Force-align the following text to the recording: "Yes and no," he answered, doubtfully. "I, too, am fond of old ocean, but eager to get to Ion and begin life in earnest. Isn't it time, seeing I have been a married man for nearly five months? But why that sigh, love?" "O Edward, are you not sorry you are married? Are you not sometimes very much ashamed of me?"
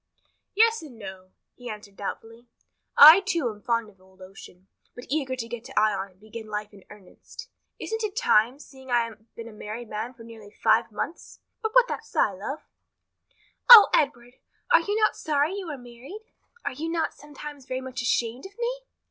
"Yes 0.55 0.81
and 0.81 0.97
no," 0.97 1.31
he 1.53 1.69
answered, 1.69 1.95
doubtfully. 1.95 2.47
"I, 2.97 3.19
too, 3.19 3.47
am 3.51 3.61
fond 3.61 3.87
of 3.87 4.01
old 4.01 4.19
ocean, 4.19 4.67
but 4.95 5.05
eager 5.11 5.35
to 5.35 5.47
get 5.47 5.63
to 5.65 5.79
Ion 5.79 6.09
and 6.09 6.19
begin 6.19 6.47
life 6.47 6.73
in 6.73 6.83
earnest. 6.89 7.49
Isn't 7.79 8.03
it 8.03 8.15
time, 8.15 8.57
seeing 8.57 8.89
I 8.89 9.03
have 9.05 9.35
been 9.35 9.47
a 9.47 9.53
married 9.53 9.89
man 9.89 10.15
for 10.15 10.23
nearly 10.23 10.49
five 10.49 10.91
months? 10.91 11.39
But 11.61 11.75
why 11.75 11.83
that 11.87 12.03
sigh, 12.03 12.31
love?" 12.31 12.61
"O 13.69 13.89
Edward, 13.93 14.37
are 14.71 14.81
you 14.81 14.99
not 14.99 15.15
sorry 15.15 15.53
you 15.53 15.67
are 15.69 15.77
married? 15.77 16.21
Are 16.65 16.73
you 16.73 16.89
not 16.89 17.13
sometimes 17.13 17.67
very 17.67 17.79
much 17.81 18.01
ashamed 18.01 18.47
of 18.47 18.57
me?" 18.57 18.79